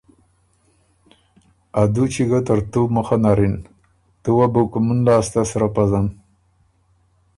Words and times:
ا 1.79 1.83
دُوچی 1.93 2.23
ګه 2.29 2.39
ترتُو 2.45 2.81
مُخه 2.95 3.17
نر 3.23 3.39
اِن، 3.45 3.53
تُو 4.21 4.29
وه 4.37 4.47
بو 4.53 4.61
کُومُن 4.71 4.99
لاسته 5.07 5.41
سرۀ 5.49 5.67
پزن۔ 5.75 6.05